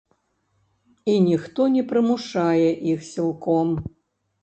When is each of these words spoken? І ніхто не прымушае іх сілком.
І 1.13 1.15
ніхто 1.27 1.69
не 1.75 1.83
прымушае 1.93 2.69
іх 2.97 3.09
сілком. 3.13 3.69